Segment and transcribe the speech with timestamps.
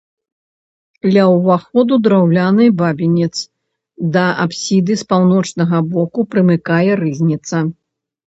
[1.15, 3.35] Ля ўваходу драўляны бабінец,
[4.15, 7.57] да апсіды з паўночнага боку прымыкае рызніца.